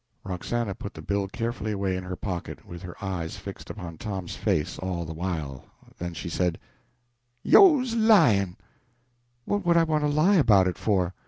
Roxana 0.23 0.73
put 0.73 0.95
the 0.95 1.01
bill 1.03 1.27
carefully 1.27 1.73
away 1.73 1.95
in 1.95 2.03
her 2.03 2.15
pocket, 2.15 2.65
with 2.65 2.81
her 2.81 2.95
eyes 3.05 3.37
fixed 3.37 3.69
upon 3.69 3.99
Tom's 3.99 4.35
face 4.35 4.79
all 4.79 5.05
the 5.05 5.13
while; 5.13 5.63
then 5.99 6.15
she 6.15 6.27
said 6.27 6.57
"Yo's 7.43 7.93
lyin'!" 7.93 8.57
"What 9.45 9.63
would 9.63 9.77
I 9.77 9.83
want 9.83 10.03
to 10.03 10.07
lie 10.09 10.37
about 10.37 10.67
it 10.67 10.79
for?" 10.79 11.13